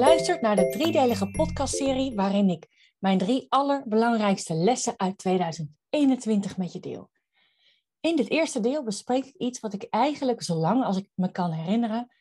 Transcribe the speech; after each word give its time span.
luistert 0.00 0.40
naar 0.40 0.56
de 0.56 0.68
driedelige 0.68 1.30
podcastserie 1.30 2.14
waarin 2.14 2.48
ik 2.48 2.94
mijn 2.98 3.18
drie 3.18 3.46
allerbelangrijkste 3.48 4.54
lessen 4.54 4.98
uit 4.98 5.18
2021 5.18 6.56
met 6.56 6.72
je 6.72 6.80
deel. 6.80 7.10
In 8.00 8.16
dit 8.16 8.30
eerste 8.30 8.60
deel 8.60 8.84
bespreek 8.84 9.24
ik 9.24 9.34
iets 9.34 9.60
wat 9.60 9.72
ik 9.72 9.82
eigenlijk, 9.82 10.42
zolang 10.42 10.84
als 10.84 10.96
ik 10.96 11.10
me 11.14 11.30
kan 11.30 11.52
herinneren, 11.52 12.14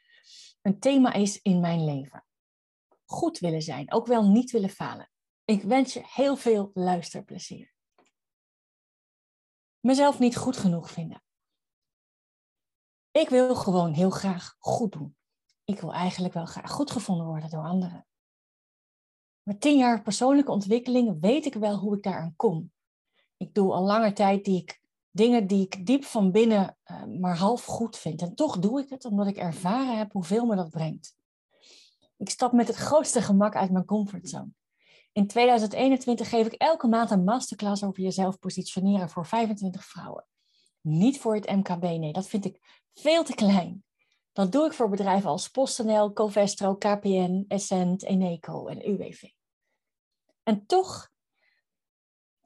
een 0.61 0.79
thema 0.79 1.13
is 1.13 1.41
in 1.41 1.59
mijn 1.59 1.85
leven. 1.85 2.25
Goed 3.05 3.39
willen 3.39 3.61
zijn, 3.61 3.93
ook 3.93 4.07
wel 4.07 4.29
niet 4.29 4.51
willen 4.51 4.69
falen. 4.69 5.11
Ik 5.45 5.63
wens 5.63 5.93
je 5.93 6.01
heel 6.05 6.35
veel 6.35 6.71
luisterplezier. 6.73 7.73
Mezelf 9.79 10.19
niet 10.19 10.37
goed 10.37 10.57
genoeg 10.57 10.91
vinden. 10.91 11.23
Ik 13.11 13.29
wil 13.29 13.55
gewoon 13.55 13.93
heel 13.93 14.09
graag 14.09 14.55
goed 14.57 14.91
doen. 14.91 15.17
Ik 15.69 15.79
wil 15.79 15.93
eigenlijk 15.93 16.33
wel 16.33 16.45
graag 16.45 16.71
goed 16.71 16.91
gevonden 16.91 17.25
worden 17.25 17.49
door 17.49 17.63
anderen. 17.63 18.05
Met 19.43 19.61
tien 19.61 19.77
jaar 19.77 20.01
persoonlijke 20.01 20.51
ontwikkeling 20.51 21.17
weet 21.21 21.45
ik 21.45 21.53
wel 21.53 21.77
hoe 21.77 21.95
ik 21.95 22.03
daaraan 22.03 22.33
kom. 22.35 22.71
Ik 23.37 23.53
doe 23.53 23.73
al 23.73 23.83
langer 23.83 24.13
tijd 24.13 24.45
die 24.45 24.61
ik, 24.61 24.81
dingen 25.11 25.47
die 25.47 25.61
ik 25.61 25.85
diep 25.85 26.03
van 26.03 26.31
binnen 26.31 26.77
uh, 26.85 27.03
maar 27.19 27.37
half 27.37 27.65
goed 27.65 27.97
vind. 27.97 28.21
En 28.21 28.35
toch 28.35 28.59
doe 28.59 28.81
ik 28.81 28.89
het 28.89 29.05
omdat 29.05 29.27
ik 29.27 29.37
ervaren 29.37 29.97
heb 29.97 30.11
hoeveel 30.11 30.45
me 30.45 30.55
dat 30.55 30.69
brengt. 30.69 31.15
Ik 32.17 32.29
stap 32.29 32.51
met 32.51 32.67
het 32.67 32.77
grootste 32.77 33.21
gemak 33.21 33.55
uit 33.55 33.71
mijn 33.71 33.85
comfortzone. 33.85 34.51
In 35.11 35.27
2021 35.27 36.29
geef 36.29 36.45
ik 36.45 36.53
elke 36.53 36.87
maand 36.87 37.11
een 37.11 37.23
masterclass 37.23 37.83
over 37.83 38.03
jezelf 38.03 38.39
positioneren 38.39 39.09
voor 39.09 39.25
25 39.25 39.85
vrouwen. 39.85 40.25
Niet 40.81 41.19
voor 41.19 41.35
het 41.35 41.49
MKB, 41.49 41.81
nee, 41.81 42.13
dat 42.13 42.27
vind 42.27 42.45
ik 42.45 42.83
veel 42.93 43.23
te 43.23 43.35
klein. 43.35 43.83
Dat 44.39 44.51
doe 44.51 44.65
ik 44.65 44.73
voor 44.73 44.89
bedrijven 44.89 45.29
als 45.29 45.49
PostNL, 45.49 46.13
Covestro, 46.13 46.75
KPN, 46.75 47.45
Essent, 47.47 48.03
Eneco 48.03 48.67
en 48.67 48.89
UWV. 48.89 49.23
En 50.43 50.65
toch, 50.65 51.11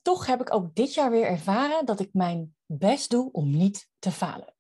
toch 0.02 0.26
heb 0.26 0.42
ik 0.42 0.53
ook 0.53 0.76
dit 0.76 0.94
jaar 0.94 1.12
weer 1.12 1.26
ervaren 1.26 1.86
dat 1.86 2.00
ik 2.00 2.14
mijn 2.14 2.56
best 2.66 3.09
doe 3.09 3.31
om 3.31 3.50
niet 3.50 3.90
te 4.00 4.12
falen. 4.12 4.56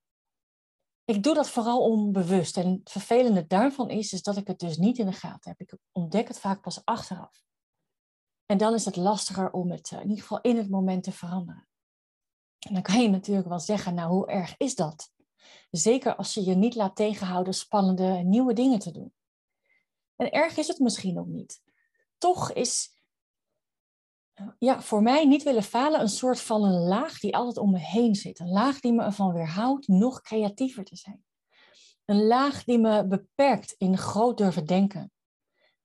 Ik 1.05 1.23
doe 1.23 1.33
dat 1.33 1.49
vooral 1.49 1.81
onbewust. 1.81 2.57
En 2.57 2.71
het 2.71 2.91
vervelende 2.91 3.47
daarvan 3.47 3.89
is, 3.89 4.13
is 4.13 4.23
dat 4.23 4.37
ik 4.37 4.47
het 4.47 4.59
dus 4.59 4.77
niet 4.77 4.97
in 4.97 5.05
de 5.05 5.13
gaten 5.13 5.49
heb. 5.49 5.59
Ik 5.59 5.77
ontdek 5.91 6.27
het 6.27 6.39
vaak 6.39 6.61
pas 6.61 6.85
achteraf. 6.85 7.43
En 8.45 8.57
dan 8.57 8.73
is 8.73 8.85
het 8.85 8.95
lastiger 8.95 9.51
om 9.51 9.71
het 9.71 9.91
eh, 9.91 9.99
in 9.99 10.09
ieder 10.09 10.21
geval 10.21 10.41
in 10.41 10.57
het 10.57 10.69
moment 10.69 11.03
te 11.03 11.11
veranderen. 11.11 11.67
En 12.59 12.73
dan 12.73 12.83
kan 12.83 13.01
je 13.01 13.09
natuurlijk 13.09 13.47
wel 13.47 13.59
zeggen, 13.59 13.93
nou 13.93 14.11
hoe 14.11 14.27
erg 14.27 14.57
is 14.57 14.75
dat? 14.75 15.12
Zeker 15.71 16.15
als 16.15 16.33
je 16.33 16.43
je 16.43 16.55
niet 16.55 16.75
laat 16.75 16.95
tegenhouden 16.95 17.53
spannende 17.53 18.05
nieuwe 18.05 18.53
dingen 18.53 18.79
te 18.79 18.91
doen. 18.91 19.13
En 20.15 20.31
erg 20.31 20.57
is 20.57 20.67
het 20.67 20.79
misschien 20.79 21.19
ook 21.19 21.27
niet. 21.27 21.61
Toch 22.17 22.51
is 22.51 22.91
ja, 24.59 24.81
voor 24.81 25.01
mij 25.01 25.25
niet 25.25 25.43
willen 25.43 25.63
falen 25.63 25.99
een 25.99 26.09
soort 26.09 26.41
van 26.41 26.61
laag 26.71 27.19
die 27.19 27.35
altijd 27.35 27.57
om 27.57 27.71
me 27.71 27.79
heen 27.79 28.15
zit. 28.15 28.39
Een 28.39 28.51
laag 28.51 28.79
die 28.79 28.93
me 28.93 29.03
ervan 29.03 29.33
weerhoudt 29.33 29.87
nog 29.87 30.21
creatiever 30.21 30.83
te 30.83 30.95
zijn. 30.95 31.23
Een 32.05 32.25
laag 32.25 32.63
die 32.63 32.79
me 32.79 33.07
beperkt 33.07 33.75
in 33.77 33.97
groot 33.97 34.37
durven 34.37 34.65
denken. 34.65 35.11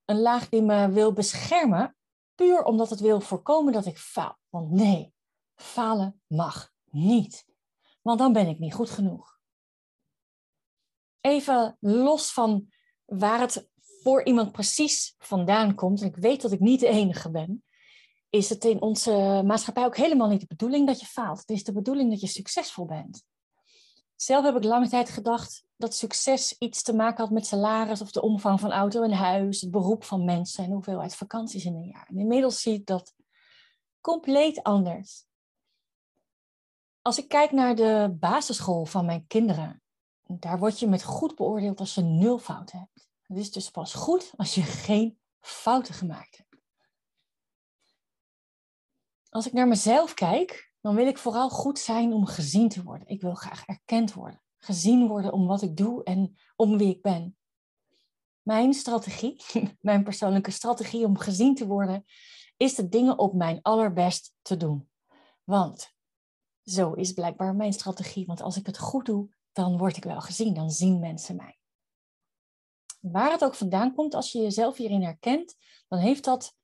Een 0.04 0.20
laag 0.20 0.48
die 0.48 0.62
me 0.62 0.90
wil 0.90 1.12
beschermen, 1.12 1.96
puur 2.34 2.64
omdat 2.64 2.90
het 2.90 3.00
wil 3.00 3.20
voorkomen 3.20 3.72
dat 3.72 3.86
ik 3.86 3.98
faal. 3.98 4.38
Want 4.48 4.70
nee, 4.70 5.12
falen 5.54 6.22
mag 6.26 6.72
niet. 6.84 7.46
Want 8.02 8.18
dan 8.18 8.32
ben 8.32 8.48
ik 8.48 8.58
niet 8.58 8.74
goed 8.74 8.90
genoeg 8.90 9.37
even 11.20 11.76
los 11.80 12.32
van 12.32 12.68
waar 13.04 13.40
het 13.40 13.68
voor 14.02 14.24
iemand 14.24 14.52
precies 14.52 15.14
vandaan 15.18 15.74
komt, 15.74 16.00
en 16.00 16.06
ik 16.06 16.16
weet 16.16 16.42
dat 16.42 16.52
ik 16.52 16.60
niet 16.60 16.80
de 16.80 16.88
enige 16.88 17.30
ben, 17.30 17.64
is 18.30 18.48
het 18.48 18.64
in 18.64 18.82
onze 18.82 19.42
maatschappij 19.44 19.84
ook 19.84 19.96
helemaal 19.96 20.28
niet 20.28 20.40
de 20.40 20.46
bedoeling 20.46 20.86
dat 20.86 21.00
je 21.00 21.06
faalt. 21.06 21.38
Het 21.40 21.50
is 21.50 21.64
de 21.64 21.72
bedoeling 21.72 22.10
dat 22.10 22.20
je 22.20 22.26
succesvol 22.26 22.84
bent. 22.84 23.24
Zelf 24.16 24.44
heb 24.44 24.56
ik 24.56 24.64
lange 24.64 24.88
tijd 24.88 25.10
gedacht 25.10 25.64
dat 25.76 25.94
succes 25.94 26.56
iets 26.58 26.82
te 26.82 26.94
maken 26.94 27.24
had 27.24 27.32
met 27.32 27.46
salaris 27.46 28.00
of 28.00 28.10
de 28.10 28.22
omvang 28.22 28.60
van 28.60 28.72
auto 28.72 29.02
en 29.02 29.12
huis, 29.12 29.60
het 29.60 29.70
beroep 29.70 30.04
van 30.04 30.24
mensen 30.24 30.64
en 30.64 30.70
hoeveelheid 30.70 31.16
vakanties 31.16 31.64
in 31.64 31.74
een 31.74 31.88
jaar. 31.88 32.08
Inmiddels 32.14 32.60
zie 32.60 32.74
ik 32.74 32.86
dat 32.86 33.14
compleet 34.00 34.62
anders. 34.62 35.26
Als 37.02 37.18
ik 37.18 37.28
kijk 37.28 37.52
naar 37.52 37.74
de 37.74 38.16
basisschool 38.18 38.84
van 38.84 39.06
mijn 39.06 39.26
kinderen, 39.26 39.82
daar 40.28 40.58
word 40.58 40.78
je 40.78 40.86
met 40.86 41.02
goed 41.02 41.34
beoordeeld 41.34 41.80
als 41.80 41.94
je 41.94 42.02
nul 42.02 42.38
fouten 42.38 42.78
hebt. 42.78 43.08
Het 43.22 43.38
is 43.38 43.52
dus 43.52 43.70
pas 43.70 43.94
goed 43.94 44.32
als 44.36 44.54
je 44.54 44.62
geen 44.62 45.18
fouten 45.40 45.94
gemaakt 45.94 46.36
hebt. 46.36 46.62
Als 49.28 49.46
ik 49.46 49.52
naar 49.52 49.68
mezelf 49.68 50.14
kijk, 50.14 50.72
dan 50.80 50.94
wil 50.94 51.06
ik 51.06 51.18
vooral 51.18 51.50
goed 51.50 51.78
zijn 51.78 52.12
om 52.12 52.26
gezien 52.26 52.68
te 52.68 52.82
worden. 52.82 53.08
Ik 53.08 53.20
wil 53.20 53.34
graag 53.34 53.64
erkend 53.64 54.12
worden. 54.12 54.42
Gezien 54.58 55.08
worden 55.08 55.32
om 55.32 55.46
wat 55.46 55.62
ik 55.62 55.76
doe 55.76 56.04
en 56.04 56.38
om 56.56 56.78
wie 56.78 56.94
ik 56.94 57.02
ben. 57.02 57.36
Mijn 58.42 58.74
strategie, 58.74 59.42
mijn 59.80 60.04
persoonlijke 60.04 60.50
strategie 60.50 61.04
om 61.04 61.18
gezien 61.18 61.54
te 61.54 61.66
worden, 61.66 62.04
is 62.56 62.74
de 62.74 62.88
dingen 62.88 63.18
op 63.18 63.34
mijn 63.34 63.62
allerbest 63.62 64.34
te 64.42 64.56
doen. 64.56 64.88
Want 65.44 65.96
zo 66.64 66.92
is 66.92 67.12
blijkbaar 67.12 67.54
mijn 67.54 67.72
strategie. 67.72 68.26
Want 68.26 68.40
als 68.40 68.56
ik 68.56 68.66
het 68.66 68.78
goed 68.78 69.06
doe, 69.06 69.28
dan 69.58 69.78
word 69.78 69.96
ik 69.96 70.04
wel 70.04 70.20
gezien, 70.20 70.54
dan 70.54 70.70
zien 70.70 70.98
mensen 70.98 71.36
mij. 71.36 71.58
Waar 73.00 73.30
het 73.30 73.44
ook 73.44 73.54
vandaan 73.54 73.94
komt, 73.94 74.14
als 74.14 74.32
je 74.32 74.38
jezelf 74.38 74.76
hierin 74.76 75.02
herkent, 75.02 75.56
dan 75.88 75.98
heeft 75.98 76.24
dat 76.24 76.54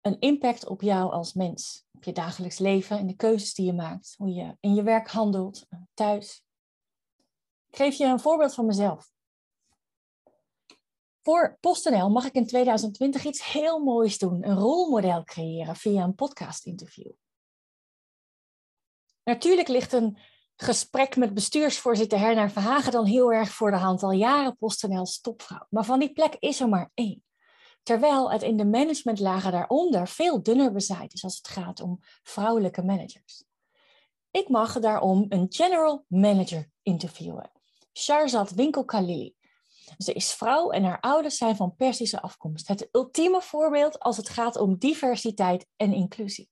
een 0.00 0.20
impact 0.20 0.66
op 0.66 0.80
jou 0.82 1.12
als 1.12 1.32
mens. 1.32 1.86
Op 1.92 2.04
je 2.04 2.12
dagelijks 2.12 2.58
leven, 2.58 2.98
in 2.98 3.06
de 3.06 3.16
keuzes 3.16 3.54
die 3.54 3.66
je 3.66 3.72
maakt, 3.72 4.14
hoe 4.16 4.32
je 4.32 4.56
in 4.60 4.74
je 4.74 4.82
werk 4.82 5.08
handelt, 5.08 5.66
thuis. 5.94 6.44
Ik 7.68 7.76
geef 7.76 7.94
je 7.94 8.04
een 8.04 8.20
voorbeeld 8.20 8.54
van 8.54 8.66
mezelf. 8.66 9.12
Voor 11.22 11.56
PostNL 11.60 12.10
mag 12.10 12.24
ik 12.24 12.34
in 12.34 12.46
2020 12.46 13.24
iets 13.24 13.52
heel 13.52 13.78
moois 13.78 14.18
doen, 14.18 14.48
een 14.48 14.58
rolmodel 14.58 15.24
creëren 15.24 15.76
via 15.76 16.04
een 16.04 16.14
podcast-interview. 16.14 17.12
Natuurlijk 19.22 19.68
ligt 19.68 19.92
een 19.92 20.18
gesprek 20.56 21.16
met 21.16 21.34
bestuursvoorzitter 21.34 22.18
Herna 22.18 22.50
Verhagen 22.50 22.92
dan 22.92 23.06
heel 23.06 23.32
erg 23.32 23.50
voor 23.50 23.70
de 23.70 23.76
hand. 23.76 24.02
Al 24.02 24.12
jaren 24.12 24.56
PostNL 24.56 25.06
topvrouw. 25.20 25.66
Maar 25.70 25.84
van 25.84 25.98
die 25.98 26.12
plek 26.12 26.36
is 26.38 26.60
er 26.60 26.68
maar 26.68 26.90
één. 26.94 27.24
Terwijl 27.82 28.30
het 28.30 28.42
in 28.42 28.56
de 28.56 28.64
managementlagen 28.64 29.52
daaronder 29.52 30.08
veel 30.08 30.42
dunner 30.42 30.72
bezaaid 30.72 31.14
is 31.14 31.24
als 31.24 31.36
het 31.36 31.48
gaat 31.48 31.80
om 31.80 31.98
vrouwelijke 32.22 32.82
managers. 32.82 33.44
Ik 34.30 34.48
mag 34.48 34.78
daarom 34.78 35.26
een 35.28 35.46
general 35.48 36.04
manager 36.08 36.70
interviewen. 36.82 37.50
Sharzad 37.98 38.50
Winkel 38.50 38.84
Khalili. 38.84 39.34
Ze 39.98 40.12
is 40.12 40.32
vrouw 40.32 40.70
en 40.70 40.84
haar 40.84 41.00
ouders 41.00 41.36
zijn 41.36 41.56
van 41.56 41.76
Persische 41.76 42.22
afkomst. 42.22 42.68
Het 42.68 42.88
ultieme 42.92 43.42
voorbeeld 43.42 43.98
als 43.98 44.16
het 44.16 44.28
gaat 44.28 44.56
om 44.56 44.78
diversiteit 44.78 45.66
en 45.76 45.92
inclusie. 45.92 46.50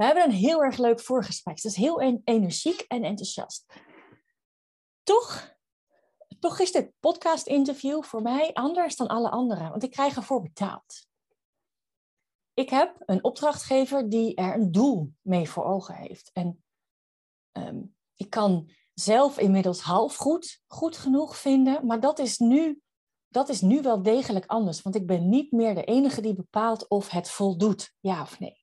We 0.00 0.06
hebben 0.06 0.24
een 0.24 0.30
heel 0.30 0.62
erg 0.62 0.76
leuk 0.76 1.00
voorgesprek. 1.00 1.58
Ze 1.58 1.66
is 1.66 1.76
heel 1.76 2.00
energiek 2.24 2.80
en 2.80 3.04
enthousiast. 3.04 3.72
Toch, 5.02 5.56
toch 6.38 6.58
is 6.58 6.72
dit 6.72 6.92
podcast-interview 7.00 8.02
voor 8.02 8.22
mij 8.22 8.52
anders 8.52 8.96
dan 8.96 9.06
alle 9.06 9.30
anderen, 9.30 9.70
want 9.70 9.82
ik 9.82 9.90
krijg 9.90 10.16
ervoor 10.16 10.42
betaald. 10.42 11.06
Ik 12.54 12.70
heb 12.70 13.02
een 13.06 13.24
opdrachtgever 13.24 14.08
die 14.08 14.34
er 14.34 14.54
een 14.54 14.72
doel 14.72 15.12
mee 15.20 15.48
voor 15.48 15.64
ogen 15.64 15.94
heeft. 15.94 16.30
En 16.32 16.64
ehm, 17.52 17.82
ik 18.14 18.30
kan 18.30 18.70
zelf 18.94 19.38
inmiddels 19.38 19.80
half 19.80 20.16
goed, 20.16 20.62
goed 20.66 20.96
genoeg 20.96 21.36
vinden, 21.36 21.86
maar 21.86 22.00
dat 22.00 22.18
is, 22.18 22.38
nu, 22.38 22.80
dat 23.28 23.48
is 23.48 23.60
nu 23.60 23.82
wel 23.82 24.02
degelijk 24.02 24.46
anders, 24.46 24.82
want 24.82 24.94
ik 24.94 25.06
ben 25.06 25.28
niet 25.28 25.52
meer 25.52 25.74
de 25.74 25.84
enige 25.84 26.20
die 26.20 26.34
bepaalt 26.34 26.88
of 26.88 27.08
het 27.08 27.30
voldoet, 27.30 27.94
ja 28.00 28.22
of 28.22 28.38
nee. 28.38 28.59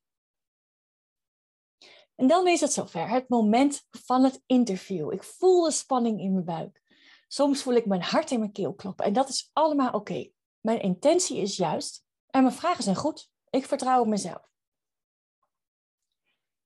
En 2.17 2.27
dan 2.27 2.47
is 2.47 2.61
het 2.61 2.73
zover, 2.73 3.09
het 3.09 3.29
moment 3.29 3.87
van 3.89 4.23
het 4.23 4.41
interview. 4.45 5.11
Ik 5.13 5.23
voel 5.23 5.63
de 5.63 5.71
spanning 5.71 6.19
in 6.19 6.33
mijn 6.33 6.45
buik. 6.45 6.81
Soms 7.27 7.61
voel 7.61 7.73
ik 7.73 7.85
mijn 7.85 8.01
hart 8.01 8.31
in 8.31 8.39
mijn 8.39 8.51
keel 8.51 8.73
kloppen 8.73 9.05
en 9.05 9.13
dat 9.13 9.29
is 9.29 9.49
allemaal 9.53 9.91
oké. 9.91 10.29
Mijn 10.59 10.81
intentie 10.81 11.37
is 11.37 11.57
juist 11.57 12.05
en 12.29 12.43
mijn 12.43 12.55
vragen 12.55 12.83
zijn 12.83 12.95
goed. 12.95 13.29
Ik 13.49 13.65
vertrouw 13.65 14.01
op 14.01 14.07
mezelf. 14.07 14.51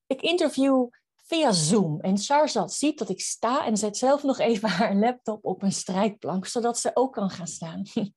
Ik 0.06 0.22
interview 0.22 0.88
via 1.16 1.52
Zoom 1.52 2.00
en 2.00 2.18
Sharzad 2.18 2.72
ziet 2.72 2.98
dat 2.98 3.08
ik 3.08 3.20
sta 3.20 3.64
en 3.64 3.76
zet 3.76 3.96
zelf 3.96 4.22
nog 4.22 4.38
even 4.38 4.68
haar 4.78 4.94
laptop 4.94 5.44
op 5.44 5.62
een 5.62 5.72
strijkplank, 5.72 6.46
zodat 6.46 6.78
ze 6.78 6.90
ook 6.94 7.12
kan 7.12 7.30
gaan 7.30 7.46
staan. 7.46 7.82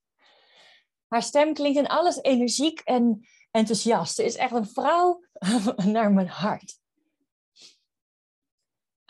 Haar 1.08 1.24
stem 1.24 1.54
klinkt 1.54 1.78
in 1.78 1.88
alles 1.88 2.22
energiek 2.22 2.80
en 2.80 3.28
enthousiast. 3.52 4.16
Ze 4.16 4.24
is 4.24 4.36
echt 4.36 4.54
een 4.54 4.68
vrouw 4.68 5.24
naar 5.94 6.12
mijn 6.12 6.28
hart. 6.28 6.84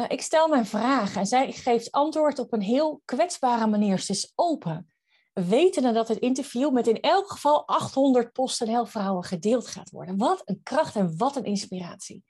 Uh, 0.01 0.07
ik 0.09 0.21
stel 0.21 0.47
mijn 0.47 0.65
vragen 0.65 1.19
en 1.19 1.27
zij 1.27 1.51
geeft 1.51 1.92
antwoord 1.92 2.39
op 2.39 2.53
een 2.53 2.62
heel 2.62 3.01
kwetsbare 3.06 3.68
manier. 3.68 4.00
Ze 4.00 4.12
is 4.12 4.31
open. 4.36 4.89
wetende 5.33 5.92
dat 5.92 6.07
het 6.07 6.18
interview 6.18 6.71
met 6.71 6.88
in 6.88 7.00
elk 7.00 7.31
geval 7.31 7.68
800 7.68 8.31
PostNL 8.31 8.86
vrouwen 8.86 9.24
gedeeld 9.24 9.68
gaat 9.68 9.89
worden. 9.89 10.18
Wat 10.18 10.42
een 10.45 10.63
kracht 10.63 10.95
en 10.95 11.18
wat 11.18 11.36
een 11.36 11.44
inspiratie. 11.44 12.24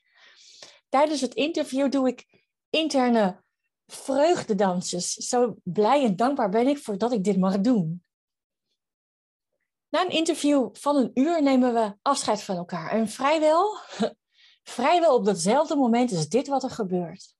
Tijdens 0.89 1.21
het 1.21 1.33
interview 1.33 1.91
doe 1.91 2.07
ik 2.07 2.45
interne 2.69 3.43
vreugdedansjes. 3.87 5.13
Zo 5.13 5.55
blij 5.63 6.03
en 6.03 6.15
dankbaar 6.15 6.49
ben 6.49 6.67
ik 6.67 6.77
voor 6.77 6.97
dat 6.97 7.11
ik 7.11 7.23
dit 7.23 7.37
mag 7.37 7.59
doen. 7.59 8.03
Na 9.89 10.01
een 10.01 10.11
interview 10.11 10.69
van 10.73 10.95
een 10.95 11.11
uur 11.13 11.43
nemen 11.43 11.73
we 11.73 11.97
afscheid 12.01 12.41
van 12.41 12.55
elkaar. 12.55 12.91
En 12.91 13.09
vrijwel, 13.09 13.77
vrijwel 14.75 15.15
op 15.15 15.25
datzelfde 15.25 15.75
moment 15.75 16.11
is 16.11 16.29
dit 16.29 16.47
wat 16.47 16.63
er 16.63 16.69
gebeurt. 16.69 17.35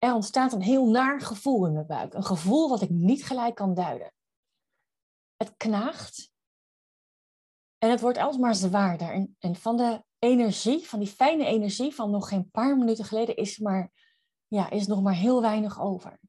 Er 0.00 0.14
ontstaat 0.14 0.52
een 0.52 0.62
heel 0.62 0.86
naar 0.86 1.20
gevoel 1.20 1.66
in 1.66 1.72
mijn 1.72 1.86
buik. 1.86 2.14
Een 2.14 2.24
gevoel 2.24 2.68
wat 2.68 2.82
ik 2.82 2.90
niet 2.90 3.24
gelijk 3.24 3.54
kan 3.54 3.74
duiden. 3.74 4.12
Het 5.36 5.56
knaagt. 5.56 6.32
En 7.78 7.90
het 7.90 8.00
wordt 8.00 8.18
alsmaar 8.18 8.54
zwaarder. 8.54 9.12
En, 9.12 9.36
en 9.38 9.56
van 9.56 9.76
de 9.76 10.04
energie, 10.18 10.88
van 10.88 10.98
die 10.98 11.08
fijne 11.08 11.44
energie 11.44 11.94
van 11.94 12.10
nog 12.10 12.28
geen 12.28 12.50
paar 12.50 12.78
minuten 12.78 13.04
geleden, 13.04 13.36
is, 13.36 13.58
maar, 13.58 13.92
ja, 14.46 14.70
is 14.70 14.86
nog 14.86 15.02
maar 15.02 15.14
heel 15.14 15.40
weinig 15.40 15.80
over. 15.80 16.20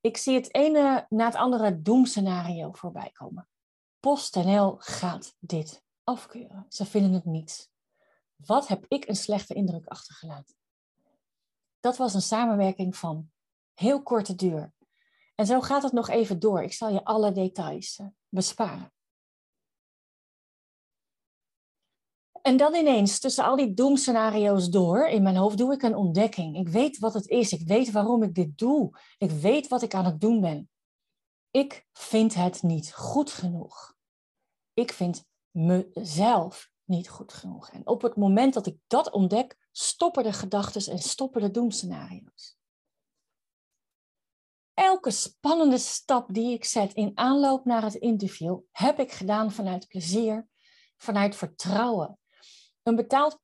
Ik 0.00 0.16
zie 0.16 0.34
het 0.34 0.54
ene 0.54 1.06
na 1.08 1.24
het 1.24 1.34
andere 1.34 1.82
doemscenario 1.82 2.72
voorbij 2.72 3.10
komen. 3.10 3.48
PostNL 4.00 4.76
gaat 4.78 5.34
dit 5.38 5.82
afkeuren. 6.04 6.66
Ze 6.68 6.84
vinden 6.84 7.12
het 7.12 7.24
niets. 7.24 7.70
Wat 8.36 8.68
heb 8.68 8.84
ik 8.88 9.08
een 9.08 9.16
slechte 9.16 9.54
indruk 9.54 9.86
achtergelaten? 9.86 10.56
Dat 11.82 11.96
was 11.96 12.14
een 12.14 12.22
samenwerking 12.22 12.96
van 12.96 13.30
heel 13.74 14.02
korte 14.02 14.34
duur. 14.34 14.72
En 15.34 15.46
zo 15.46 15.60
gaat 15.60 15.82
het 15.82 15.92
nog 15.92 16.08
even 16.08 16.38
door. 16.38 16.62
Ik 16.62 16.72
zal 16.72 16.88
je 16.88 17.04
alle 17.04 17.32
details 17.32 17.98
eh, 17.98 18.06
besparen. 18.28 18.92
En 22.42 22.56
dan 22.56 22.74
ineens, 22.74 23.18
tussen 23.18 23.44
al 23.44 23.56
die 23.56 23.74
doemscenario's 23.74 24.68
door, 24.68 25.08
in 25.08 25.22
mijn 25.22 25.36
hoofd 25.36 25.58
doe 25.58 25.72
ik 25.72 25.82
een 25.82 25.96
ontdekking. 25.96 26.56
Ik 26.56 26.68
weet 26.68 26.98
wat 26.98 27.14
het 27.14 27.28
is. 27.28 27.52
Ik 27.52 27.66
weet 27.66 27.90
waarom 27.90 28.22
ik 28.22 28.34
dit 28.34 28.58
doe. 28.58 28.98
Ik 29.18 29.30
weet 29.30 29.68
wat 29.68 29.82
ik 29.82 29.94
aan 29.94 30.04
het 30.04 30.20
doen 30.20 30.40
ben. 30.40 30.70
Ik 31.50 31.86
vind 31.92 32.34
het 32.34 32.62
niet 32.62 32.94
goed 32.94 33.30
genoeg. 33.30 33.94
Ik 34.72 34.92
vind 34.92 35.24
mezelf 35.50 36.71
niet 36.84 37.08
goed 37.08 37.32
genoeg. 37.32 37.70
En 37.70 37.86
op 37.86 38.02
het 38.02 38.16
moment 38.16 38.54
dat 38.54 38.66
ik 38.66 38.76
dat 38.86 39.10
ontdek, 39.10 39.56
stoppen 39.70 40.22
de 40.22 40.32
gedachten 40.32 40.92
en 40.92 40.98
stoppen 40.98 41.40
de 41.40 41.50
doemscenario's. 41.50 42.56
Elke 44.74 45.10
spannende 45.10 45.78
stap 45.78 46.34
die 46.34 46.52
ik 46.52 46.64
zet 46.64 46.92
in 46.92 47.10
aanloop 47.14 47.64
naar 47.64 47.82
het 47.82 47.94
interview, 47.94 48.58
heb 48.70 48.98
ik 48.98 49.12
gedaan 49.12 49.52
vanuit 49.52 49.88
plezier, 49.88 50.48
vanuit 50.96 51.36
vertrouwen. 51.36 52.18
Een 52.82 52.96
betaald 52.96 53.40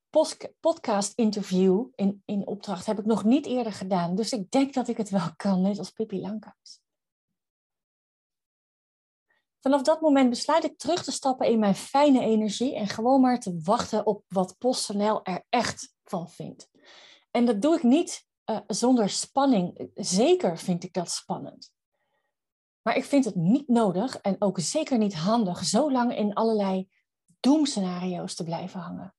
podcast-interview 0.59 1.87
in, 1.95 2.21
in 2.25 2.47
opdracht 2.47 2.85
heb 2.85 2.99
ik 2.99 3.05
nog 3.05 3.23
niet 3.23 3.45
eerder 3.45 3.73
gedaan, 3.73 4.15
dus 4.15 4.31
ik 4.31 4.51
denk 4.51 4.73
dat 4.73 4.87
ik 4.87 4.97
het 4.97 5.09
wel 5.09 5.35
kan, 5.35 5.61
net 5.61 5.79
als 5.79 5.91
Pippi 5.91 6.21
Lankhuis. 6.21 6.81
Vanaf 9.59 9.81
dat 9.81 10.01
moment 10.01 10.29
besluit 10.29 10.63
ik 10.63 10.77
terug 10.77 11.03
te 11.03 11.11
stappen 11.11 11.47
in 11.47 11.59
mijn 11.59 11.75
fijne 11.75 12.19
energie 12.19 12.75
en 12.75 12.87
gewoon 12.87 13.21
maar 13.21 13.39
te 13.39 13.59
wachten 13.63 14.05
op 14.05 14.23
wat 14.27 14.55
PostNL 14.57 15.23
er 15.23 15.45
echt 15.49 15.93
van 16.03 16.29
vindt. 16.29 16.69
En 17.31 17.45
dat 17.45 17.61
doe 17.61 17.75
ik 17.75 17.83
niet 17.83 18.27
uh, 18.45 18.59
zonder 18.67 19.09
spanning. 19.09 19.89
Zeker 19.95 20.57
vind 20.57 20.83
ik 20.83 20.93
dat 20.93 21.11
spannend. 21.11 21.71
Maar 22.81 22.95
ik 22.95 23.03
vind 23.03 23.25
het 23.25 23.35
niet 23.35 23.67
nodig 23.67 24.17
en 24.17 24.35
ook 24.39 24.59
zeker 24.59 24.97
niet 24.97 25.15
handig 25.15 25.65
zo 25.65 25.91
lang 25.91 26.15
in 26.15 26.33
allerlei 26.33 26.89
doemscenario's 27.39 28.35
te 28.35 28.43
blijven 28.43 28.79
hangen. 28.79 29.15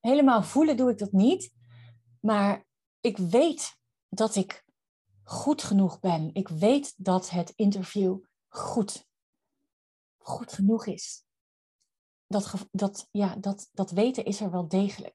Helemaal 0.00 0.42
voelen 0.42 0.76
doe 0.76 0.90
ik 0.90 0.98
dat 0.98 1.12
niet, 1.12 1.52
maar 2.20 2.66
ik 3.00 3.16
weet 3.16 3.76
dat 4.08 4.36
ik 4.36 4.64
goed 5.22 5.62
genoeg 5.62 6.00
ben. 6.00 6.30
Ik 6.32 6.48
weet 6.48 6.94
dat 6.96 7.30
het 7.30 7.52
interview 7.56 8.18
goed 8.48 9.06
goed 10.26 10.52
genoeg 10.52 10.86
is. 10.86 11.24
Dat, 12.26 12.68
dat, 12.70 13.08
ja, 13.10 13.36
dat, 13.36 13.68
dat 13.72 13.90
weten 13.90 14.24
is 14.24 14.40
er 14.40 14.50
wel 14.50 14.68
degelijk. 14.68 15.14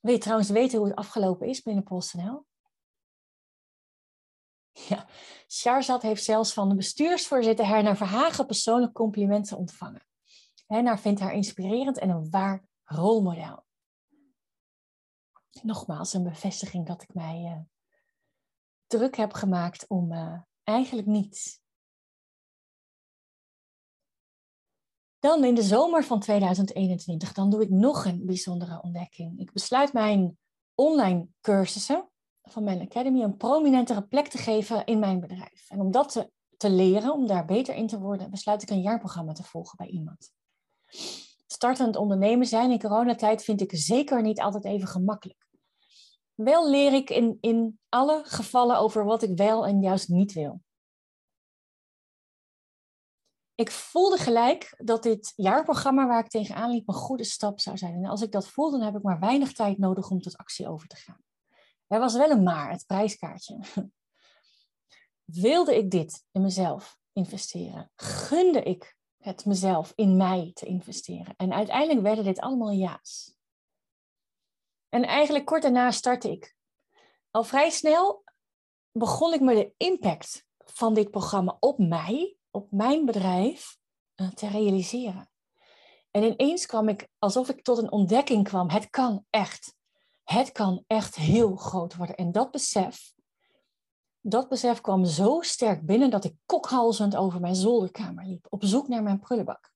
Wil 0.00 0.14
je 0.14 0.20
trouwens 0.20 0.50
weten 0.50 0.78
hoe 0.78 0.88
het 0.88 0.96
afgelopen 0.96 1.48
is 1.48 1.62
binnen 1.62 1.84
PostNL? 1.84 2.46
Ja, 4.88 5.08
Sharzad 5.48 6.02
heeft 6.02 6.24
zelfs 6.24 6.52
van 6.52 6.68
de 6.68 6.74
bestuursvoorzitter 6.74 7.66
Herna 7.66 7.96
Verhagen 7.96 8.46
persoonlijk 8.46 8.92
complimenten 8.92 9.56
ontvangen. 9.56 10.06
Herna 10.66 10.98
vindt 10.98 11.20
haar 11.20 11.32
inspirerend 11.32 11.98
en 11.98 12.08
een 12.08 12.30
waar 12.30 12.64
rolmodel. 12.84 13.64
Nogmaals, 15.62 16.12
een 16.12 16.22
bevestiging 16.22 16.86
dat 16.86 17.02
ik 17.02 17.14
mij 17.14 17.42
uh, 17.42 17.60
druk 18.86 19.16
heb 19.16 19.32
gemaakt 19.32 19.88
om 19.88 20.12
uh, 20.12 20.42
Eigenlijk 20.66 21.06
niet. 21.06 21.60
Dan 25.18 25.44
in 25.44 25.54
de 25.54 25.62
zomer 25.62 26.04
van 26.04 26.20
2021, 26.20 27.32
dan 27.32 27.50
doe 27.50 27.62
ik 27.62 27.70
nog 27.70 28.04
een 28.04 28.26
bijzondere 28.26 28.82
ontdekking. 28.82 29.38
Ik 29.40 29.52
besluit 29.52 29.92
mijn 29.92 30.38
online 30.74 31.28
cursussen 31.40 32.08
van 32.42 32.64
mijn 32.64 32.80
academy 32.80 33.22
een 33.22 33.36
prominentere 33.36 34.02
plek 34.02 34.28
te 34.28 34.38
geven 34.38 34.84
in 34.84 34.98
mijn 34.98 35.20
bedrijf. 35.20 35.70
En 35.70 35.80
om 35.80 35.90
dat 35.90 36.12
te, 36.12 36.30
te 36.56 36.70
leren, 36.70 37.12
om 37.12 37.26
daar 37.26 37.44
beter 37.44 37.74
in 37.74 37.86
te 37.86 37.98
worden, 37.98 38.30
besluit 38.30 38.62
ik 38.62 38.70
een 38.70 38.82
jaarprogramma 38.82 39.32
te 39.32 39.42
volgen 39.42 39.76
bij 39.76 39.88
iemand. 39.88 40.32
Startend 41.46 41.96
ondernemen 41.96 42.46
zijn 42.46 42.70
in 42.70 42.80
coronatijd 42.80 43.44
vind 43.44 43.60
ik 43.60 43.70
zeker 43.74 44.22
niet 44.22 44.40
altijd 44.40 44.64
even 44.64 44.88
gemakkelijk. 44.88 45.45
Wel 46.36 46.70
leer 46.70 46.92
ik 46.92 47.10
in, 47.10 47.38
in 47.40 47.78
alle 47.88 48.22
gevallen 48.24 48.78
over 48.78 49.04
wat 49.04 49.22
ik 49.22 49.36
wel 49.36 49.66
en 49.66 49.82
juist 49.82 50.08
niet 50.08 50.32
wil. 50.32 50.60
Ik 53.54 53.70
voelde 53.70 54.16
gelijk 54.16 54.74
dat 54.78 55.02
dit 55.02 55.32
jaarprogramma 55.36 56.06
waar 56.06 56.24
ik 56.24 56.28
tegenaan 56.28 56.70
liep 56.70 56.88
een 56.88 56.94
goede 56.94 57.24
stap 57.24 57.60
zou 57.60 57.76
zijn. 57.76 57.94
En 57.94 58.04
als 58.04 58.22
ik 58.22 58.32
dat 58.32 58.48
voelde, 58.48 58.76
dan 58.76 58.86
heb 58.86 58.96
ik 58.96 59.02
maar 59.02 59.20
weinig 59.20 59.52
tijd 59.52 59.78
nodig 59.78 60.10
om 60.10 60.20
tot 60.20 60.36
actie 60.36 60.68
over 60.68 60.88
te 60.88 60.96
gaan. 60.96 61.20
Er 61.86 61.98
was 61.98 62.14
wel 62.14 62.30
een 62.30 62.42
maar, 62.42 62.70
het 62.70 62.86
prijskaartje. 62.86 63.58
Wilde 65.24 65.76
ik 65.76 65.90
dit 65.90 66.24
in 66.32 66.42
mezelf 66.42 66.98
investeren? 67.12 67.90
Gunde 67.94 68.62
ik 68.62 68.96
het 69.16 69.44
mezelf 69.44 69.92
in 69.94 70.16
mij 70.16 70.50
te 70.54 70.66
investeren? 70.66 71.34
En 71.36 71.52
uiteindelijk 71.52 72.00
werden 72.00 72.24
dit 72.24 72.40
allemaal 72.40 72.72
ja's. 72.72 73.35
En 74.96 75.04
eigenlijk 75.04 75.44
kort 75.44 75.62
daarna 75.62 75.90
startte 75.90 76.30
ik. 76.30 76.56
Al 77.30 77.44
vrij 77.44 77.70
snel 77.70 78.24
begon 78.92 79.32
ik 79.32 79.40
me 79.40 79.54
de 79.54 79.72
impact 79.76 80.46
van 80.58 80.94
dit 80.94 81.10
programma 81.10 81.56
op 81.60 81.78
mij, 81.78 82.36
op 82.50 82.70
mijn 82.70 83.04
bedrijf, 83.04 83.78
eh, 84.14 84.28
te 84.28 84.48
realiseren. 84.48 85.30
En 86.10 86.22
ineens 86.22 86.66
kwam 86.66 86.88
ik 86.88 87.08
alsof 87.18 87.48
ik 87.48 87.62
tot 87.62 87.78
een 87.78 87.92
ontdekking 87.92 88.44
kwam. 88.44 88.70
Het 88.70 88.90
kan 88.90 89.24
echt. 89.30 89.74
Het 90.24 90.52
kan 90.52 90.84
echt 90.86 91.14
heel 91.14 91.56
groot 91.56 91.96
worden. 91.96 92.16
En 92.16 92.32
dat 92.32 92.50
besef, 92.50 93.12
dat 94.20 94.48
besef 94.48 94.80
kwam 94.80 95.04
zo 95.04 95.40
sterk 95.40 95.86
binnen 95.86 96.10
dat 96.10 96.24
ik 96.24 96.34
kokhalzend 96.46 97.16
over 97.16 97.40
mijn 97.40 97.54
zolderkamer 97.54 98.24
liep, 98.24 98.46
op 98.48 98.64
zoek 98.64 98.88
naar 98.88 99.02
mijn 99.02 99.20
prullenbak. 99.20 99.72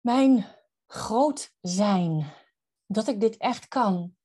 Mijn 0.00 0.46
groot 0.86 1.52
zijn, 1.60 2.32
dat 2.88 3.08
ik 3.08 3.20
dit 3.20 3.36
echt 3.36 3.68
kan. 3.68 4.16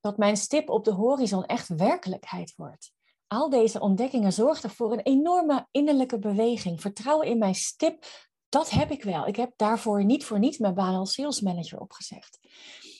Dat 0.00 0.16
mijn 0.16 0.36
stip 0.36 0.68
op 0.68 0.84
de 0.84 0.90
horizon 0.92 1.44
echt 1.44 1.68
werkelijkheid 1.68 2.54
wordt. 2.56 2.92
Al 3.26 3.50
deze 3.50 3.80
ontdekkingen 3.80 4.32
zorgden 4.32 4.70
voor 4.70 4.92
een 4.92 5.00
enorme 5.00 5.66
innerlijke 5.70 6.18
beweging. 6.18 6.80
Vertrouwen 6.80 7.26
in 7.26 7.38
mijn 7.38 7.54
stip, 7.54 8.04
dat 8.48 8.70
heb 8.70 8.90
ik 8.90 9.02
wel. 9.02 9.26
Ik 9.26 9.36
heb 9.36 9.52
daarvoor 9.56 10.04
niet 10.04 10.24
voor 10.24 10.38
niets 10.38 10.58
mijn 10.58 10.74
baan 10.74 10.94
als 10.94 11.12
sales 11.12 11.40
manager 11.40 11.80
opgezegd. 11.80 12.38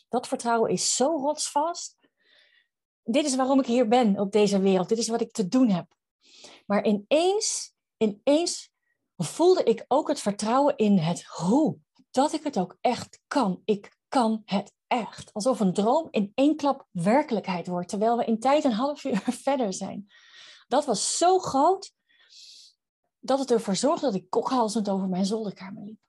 Dat 0.09 0.29
vertrouwen 0.29 0.71
is 0.71 0.97
zo 0.97 1.07
rotsvast. 1.07 1.97
Dit 3.03 3.25
is 3.25 3.37
waarom 3.37 3.61
ik 3.61 3.67
hier 3.67 3.89
ben 3.89 4.19
op 4.19 4.33
deze 4.33 4.61
wereld. 4.61 4.89
Dit 4.89 4.99
is 4.99 5.09
wat 5.09 5.21
ik 5.21 5.33
te 5.33 5.49
doen 5.49 5.69
heb. 5.69 5.87
Maar 6.67 6.85
ineens, 6.85 7.75
ineens 7.97 8.71
voelde 9.17 9.63
ik 9.63 9.85
ook 9.89 10.09
het 10.09 10.21
vertrouwen 10.21 10.77
in 10.77 10.99
het 10.99 11.25
hoe. 11.25 11.79
Dat 12.11 12.33
ik 12.33 12.45
het 12.45 12.59
ook 12.59 12.77
echt 12.81 13.21
kan. 13.27 13.63
Ik 13.65 13.97
kan 14.13 14.43
het 14.45 14.73
echt. 14.87 15.33
Alsof 15.33 15.61
een 15.61 15.73
droom 15.73 16.09
in 16.11 16.33
één 16.35 16.57
klap 16.57 16.87
werkelijkheid 16.91 17.67
wordt, 17.67 17.89
terwijl 17.89 18.17
we 18.17 18.25
in 18.25 18.41
tijd 18.41 18.65
een 18.65 18.73
half 18.73 19.05
uur 19.05 19.21
verder 19.47 19.73
zijn. 19.73 20.07
Dat 20.69 20.85
was 20.85 21.19
zo 21.19 21.39
groot 21.39 21.93
dat 23.19 23.39
het 23.39 23.51
ervoor 23.51 23.77
zorgde 23.77 24.07
dat 24.07 24.15
ik 24.15 24.31
kokhalzend 24.31 24.89
over 24.89 25.09
mijn 25.09 25.25
zolderkamer 25.25 25.85
liep. 25.85 26.01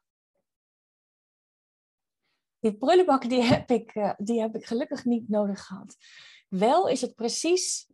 Die 2.59 2.77
prullenbak 2.77 3.29
die 3.29 3.41
heb, 3.41 3.69
ik, 3.69 3.95
eh, 3.95 4.13
die 4.17 4.41
heb 4.41 4.55
ik 4.55 4.65
gelukkig 4.65 5.05
niet 5.05 5.29
nodig 5.29 5.65
gehad. 5.65 5.95
Wel 6.47 6.87
is 6.87 7.01
het 7.01 7.15
precies 7.15 7.87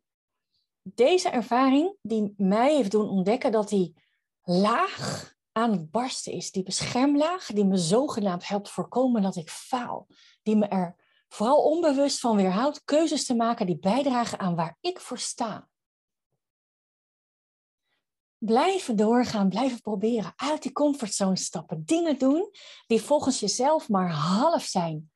deze 0.81 1.29
ervaring 1.29 1.95
die 2.01 2.33
mij 2.37 2.75
heeft 2.75 2.91
doen 2.91 3.09
ontdekken 3.09 3.51
dat 3.51 3.69
die 3.69 3.93
laag 4.41 5.33
aan 5.51 5.71
het 5.71 5.91
barsten 5.91 6.33
is. 6.33 6.51
Die 6.51 6.63
beschermlaag 6.63 7.45
die 7.45 7.65
me 7.65 7.77
zogenaamd 7.77 8.47
helpt 8.47 8.69
voorkomen 8.69 9.21
dat 9.21 9.35
ik 9.35 9.49
faal. 9.49 10.07
Die 10.43 10.55
me 10.55 10.67
er 10.67 10.95
vooral 11.27 11.63
onbewust 11.63 12.19
van 12.19 12.35
weerhoudt 12.35 12.83
keuzes 12.85 13.25
te 13.25 13.35
maken 13.35 13.65
die 13.65 13.79
bijdragen 13.79 14.39
aan 14.39 14.55
waar 14.55 14.77
ik 14.81 14.99
voor 14.99 15.19
sta. 15.19 15.69
Blijven 18.37 18.95
doorgaan, 18.95 19.49
blijven 19.49 19.81
proberen, 19.81 20.33
uit 20.35 20.61
die 20.61 20.71
comfortzone 20.71 21.37
stappen, 21.37 21.85
dingen 21.85 22.17
doen 22.17 22.51
die 22.87 23.01
volgens 23.01 23.39
jezelf 23.39 23.89
maar 23.89 24.11
half 24.11 24.63
zijn. 24.63 25.11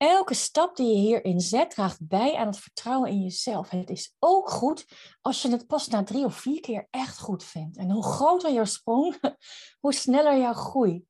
Elke 0.00 0.34
stap 0.34 0.76
die 0.76 0.86
je 0.86 0.94
hierin 0.94 1.40
zet 1.40 1.70
draagt 1.70 2.08
bij 2.08 2.36
aan 2.36 2.46
het 2.46 2.58
vertrouwen 2.58 3.10
in 3.10 3.22
jezelf. 3.22 3.70
Het 3.70 3.90
is 3.90 4.14
ook 4.18 4.50
goed 4.50 4.86
als 5.20 5.42
je 5.42 5.50
het 5.50 5.66
pas 5.66 5.88
na 5.88 6.02
drie 6.02 6.24
of 6.24 6.34
vier 6.34 6.60
keer 6.60 6.86
echt 6.90 7.18
goed 7.18 7.44
vindt. 7.44 7.76
En 7.76 7.90
hoe 7.90 8.02
groter 8.02 8.52
jouw 8.52 8.64
sprong, 8.64 9.18
hoe 9.80 9.94
sneller 9.94 10.38
jouw 10.38 10.52
groei. 10.52 11.04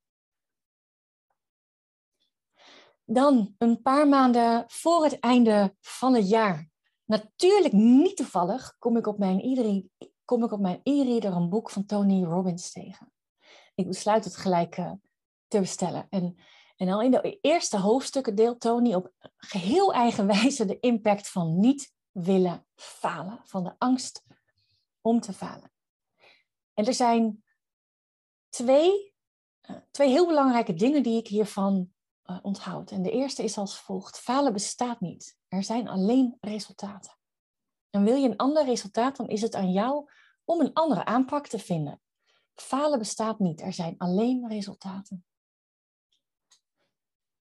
Dan 3.05 3.55
een 3.59 3.83
paar 3.83 4.09
maanden 4.09 4.65
voor 4.67 5.05
het 5.05 5.19
einde 5.19 5.77
van 5.81 6.15
het 6.15 6.29
jaar. 6.29 6.69
Natuurlijk 7.05 7.73
niet 7.73 8.17
toevallig 8.17 8.77
kom 8.79 8.97
ik 8.97 9.07
op 9.07 9.19
mijn 9.19 9.41
e-reader 10.83 11.33
een 11.33 11.49
boek 11.49 11.71
van 11.71 11.87
Tony 11.87 12.25
Robbins 12.25 12.73
tegen. 12.73 13.13
Ik 13.75 13.87
besluit 13.87 14.25
het 14.25 14.37
gelijk 14.37 14.77
uh, 14.77 14.93
te 15.49 15.61
bestellen. 15.61 16.07
En 16.09 16.37
en 16.81 16.89
al 16.89 17.03
in 17.03 17.11
de 17.11 17.39
eerste 17.41 17.79
hoofdstukken 17.79 18.35
deelt 18.35 18.61
Tony 18.61 18.95
op 18.95 19.13
geheel 19.37 19.93
eigen 19.93 20.27
wijze 20.37 20.65
de 20.65 20.81
impact 20.81 21.29
van 21.29 21.59
niet 21.59 21.93
willen 22.11 22.67
falen, 22.75 23.41
van 23.45 23.65
de 23.65 23.75
angst 23.79 24.25
om 25.01 25.21
te 25.21 25.33
falen. 25.33 25.73
En 26.75 26.87
er 26.87 26.95
zijn 26.95 27.45
twee, 28.49 29.15
uh, 29.71 29.77
twee 29.91 30.09
heel 30.09 30.27
belangrijke 30.27 30.75
dingen 30.75 31.03
die 31.03 31.19
ik 31.19 31.27
hiervan 31.27 31.93
uh, 32.25 32.39
onthoud. 32.43 32.91
En 32.91 33.03
de 33.03 33.11
eerste 33.11 33.43
is 33.43 33.59
als 33.59 33.79
volgt: 33.79 34.19
falen 34.19 34.53
bestaat 34.53 35.01
niet. 35.01 35.39
Er 35.49 35.63
zijn 35.63 35.89
alleen 35.89 36.37
resultaten. 36.41 37.13
En 37.91 38.05
wil 38.05 38.17
je 38.17 38.29
een 38.29 38.37
ander 38.37 38.65
resultaat, 38.65 39.17
dan 39.17 39.29
is 39.29 39.43
het 39.43 39.55
aan 39.55 39.73
jou 39.73 40.11
om 40.45 40.61
een 40.61 40.73
andere 40.73 41.05
aanpak 41.05 41.47
te 41.47 41.59
vinden. 41.59 42.01
Falen 42.55 42.99
bestaat 42.99 43.39
niet. 43.39 43.61
Er 43.61 43.73
zijn 43.73 43.95
alleen 43.99 44.49
resultaten. 44.49 45.25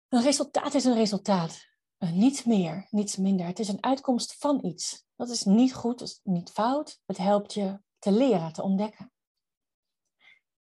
Een 0.09 0.21
resultaat 0.21 0.73
is 0.73 0.85
een 0.85 0.93
resultaat. 0.93 1.67
Uh, 1.99 2.11
niets 2.11 2.43
meer, 2.43 2.87
niets 2.89 3.17
minder. 3.17 3.45
Het 3.45 3.59
is 3.59 3.67
een 3.67 3.83
uitkomst 3.83 4.35
van 4.37 4.65
iets. 4.65 5.05
Dat 5.15 5.29
is 5.29 5.43
niet 5.43 5.73
goed, 5.73 5.99
dat 5.99 6.07
is 6.07 6.19
niet 6.23 6.49
fout. 6.49 7.01
Het 7.05 7.17
helpt 7.17 7.53
je 7.53 7.81
te 7.99 8.11
leren, 8.11 8.53
te 8.53 8.63
ontdekken. 8.63 9.11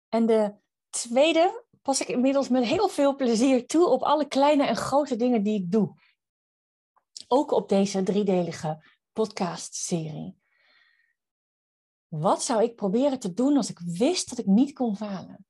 En 0.09 0.27
de 0.27 0.55
tweede 0.91 1.65
pas 1.83 2.01
ik 2.01 2.09
inmiddels 2.09 2.49
met 2.49 2.65
heel 2.65 2.89
veel 2.89 3.17
plezier 3.17 3.67
toe 3.67 3.87
op 3.87 4.03
alle 4.03 4.29
kleine 4.29 4.67
en 4.67 4.77
grote 4.77 5.17
dingen 5.17 5.43
die 5.43 5.61
ik 5.61 5.71
doe. 5.71 5.95
Ook 7.29 7.51
op 7.51 7.69
deze 7.69 8.03
driedelige 8.03 8.85
podcast-serie. 9.13 10.41
Wat 12.09 12.43
zou 12.43 12.63
ik 12.63 12.75
proberen 12.75 13.19
te 13.19 13.33
doen 13.33 13.57
als 13.57 13.71
ik 13.71 13.79
wist 13.79 14.29
dat 14.29 14.39
ik 14.39 14.47
niet 14.47 14.73
kon 14.73 14.97
falen? 14.97 15.47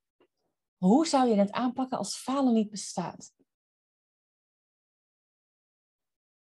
Hoe 0.77 1.07
zou 1.07 1.29
je 1.29 1.35
het 1.35 1.51
aanpakken 1.51 1.97
als 1.97 2.15
falen 2.15 2.53
niet 2.53 2.69
bestaat? 2.69 3.31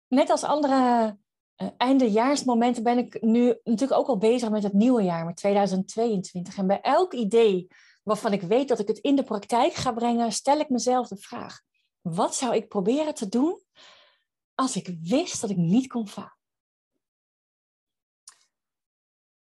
Net 0.07 0.29
als 0.29 0.43
andere 0.43 1.17
uh, 1.57 1.67
eindejaarsmomenten 1.77 2.83
ben 2.83 2.97
ik 2.97 3.21
nu 3.21 3.59
natuurlijk 3.63 3.99
ook 3.99 4.07
al 4.07 4.17
bezig 4.17 4.49
met 4.49 4.63
het 4.63 4.73
nieuwe 4.73 5.03
jaar, 5.03 5.25
met 5.25 5.35
2022. 5.35 6.57
En 6.57 6.67
bij 6.67 6.81
elk 6.81 7.13
idee 7.13 7.67
waarvan 8.03 8.33
ik 8.33 8.41
weet 8.41 8.67
dat 8.67 8.79
ik 8.79 8.87
het 8.87 8.97
in 8.97 9.15
de 9.15 9.23
praktijk 9.23 9.73
ga 9.73 9.91
brengen, 9.91 10.31
stel 10.31 10.59
ik 10.59 10.69
mezelf 10.69 11.07
de 11.07 11.17
vraag: 11.17 11.61
wat 12.01 12.35
zou 12.35 12.55
ik 12.55 12.67
proberen 12.67 13.13
te 13.13 13.29
doen 13.29 13.63
als 14.55 14.75
ik 14.75 14.97
wist 15.01 15.41
dat 15.41 15.49
ik 15.49 15.57
niet 15.57 15.87
kon 15.87 16.07
falen? 16.07 16.35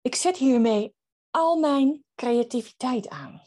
Ik 0.02 0.16
zet 0.16 0.38
hiermee 0.38 0.96
al 1.30 1.58
mijn 1.60 2.04
creativiteit 2.16 3.10
aan. 3.10 3.42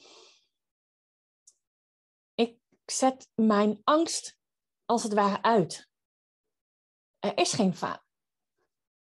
Ik 2.35 2.59
zet 2.85 3.29
mijn 3.35 3.81
angst 3.85 4.37
als 4.85 5.03
het 5.03 5.13
ware 5.13 5.43
uit. 5.43 5.90
Er 7.21 7.37
is 7.39 7.53
geen 7.53 7.75
falen. 7.75 8.05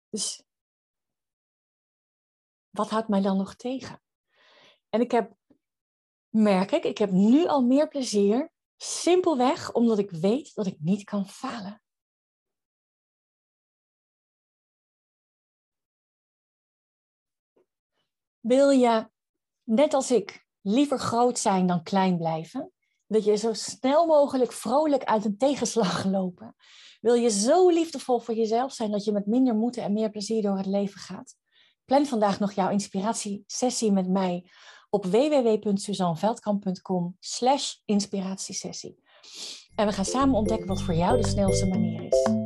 Dus 0.08 0.42
wat 2.70 2.90
houdt 2.90 3.08
mij 3.08 3.20
dan 3.20 3.36
nog 3.36 3.54
tegen? 3.54 4.02
En 4.88 5.00
ik 5.00 5.10
heb, 5.10 5.36
merk 6.28 6.70
ik, 6.70 6.84
ik 6.84 6.98
heb 6.98 7.10
nu 7.10 7.46
al 7.46 7.62
meer 7.62 7.88
plezier, 7.88 8.52
simpelweg 8.76 9.72
omdat 9.72 9.98
ik 9.98 10.10
weet 10.10 10.54
dat 10.54 10.66
ik 10.66 10.80
niet 10.80 11.04
kan 11.04 11.28
falen. 11.28 11.82
Wil 18.40 18.70
je, 18.70 19.10
net 19.62 19.94
als 19.94 20.10
ik, 20.10 20.46
liever 20.60 20.98
groot 20.98 21.38
zijn 21.38 21.66
dan 21.66 21.82
klein 21.82 22.16
blijven? 22.16 22.72
Wil 23.08 23.22
je 23.22 23.36
zo 23.36 23.52
snel 23.52 24.06
mogelijk 24.06 24.52
vrolijk 24.52 25.04
uit 25.04 25.24
een 25.24 25.38
tegenslag 25.38 26.04
lopen? 26.16 26.56
Wil 27.00 27.14
je 27.14 27.30
zo 27.30 27.68
liefdevol 27.68 28.18
voor 28.18 28.34
jezelf 28.34 28.72
zijn 28.72 28.90
dat 28.90 29.04
je 29.04 29.12
met 29.12 29.26
minder 29.26 29.54
moeite 29.54 29.80
en 29.80 29.92
meer 29.92 30.10
plezier 30.10 30.42
door 30.42 30.56
het 30.56 30.66
leven 30.66 31.00
gaat? 31.00 31.36
Plan 31.84 32.06
vandaag 32.06 32.38
nog 32.38 32.52
jouw 32.52 32.70
inspiratiesessie 32.70 33.92
met 33.92 34.08
mij 34.08 34.50
op 34.90 35.04
www.suzanneveldkamp.com 35.04 37.16
slash 37.20 37.74
inspiratiesessie. 37.84 39.02
En 39.74 39.86
we 39.86 39.92
gaan 39.92 40.04
samen 40.04 40.34
ontdekken 40.34 40.66
wat 40.66 40.82
voor 40.82 40.94
jou 40.94 41.20
de 41.20 41.26
snelste 41.26 41.66
manier 41.66 42.02
is. 42.02 42.37